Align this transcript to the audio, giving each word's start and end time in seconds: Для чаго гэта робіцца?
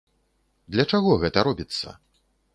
Для 0.75 0.85
чаго 0.93 1.11
гэта 1.25 1.45
робіцца? 1.51 1.97